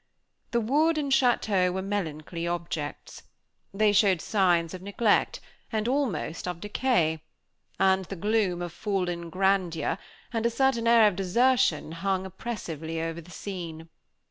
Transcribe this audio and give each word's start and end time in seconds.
The 0.49 0.59
wood 0.61 0.97
and 0.97 1.11
château 1.11 1.71
were 1.71 1.83
melancholy 1.83 2.47
objects. 2.47 3.21
They 3.71 3.91
showed 3.91 4.19
signs 4.19 4.73
of 4.73 4.81
neglect, 4.81 5.39
and 5.71 5.87
almost 5.87 6.47
of 6.47 6.59
decay; 6.59 7.21
and 7.79 8.05
the 8.05 8.15
gloom 8.15 8.63
of 8.63 8.73
fallen 8.73 9.29
grandeur, 9.29 9.99
and 10.33 10.43
a 10.43 10.49
certain 10.49 10.87
air 10.87 11.07
of 11.07 11.15
desertion 11.15 11.91
hung 11.91 12.25
oppressively 12.25 12.99
over 12.99 13.21
the 13.21 13.29
scene. 13.29 13.89